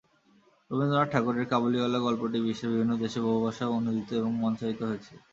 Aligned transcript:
রবীন্দ্রনাথ 0.71 1.07
ঠাকুরের 1.11 1.45
কাবুলিওয়ালা 1.51 1.99
গল্পটি 1.99 2.37
বিশ্বের 2.41 2.71
বিভিন্ন 2.71 2.93
দেশে 3.03 3.19
বহু 3.25 3.39
ভাষায় 3.45 3.73
অনূদিত 3.77 4.09
এবং 4.13 4.31
মঞ্চায়িত 4.35 4.79
হয়েছে। 4.83 5.13